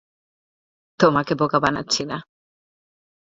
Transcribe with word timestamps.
তোমাকে 0.99 1.33
বোকা 1.35 1.59
বানাচ্ছি 1.59 2.01
না। 2.05 2.17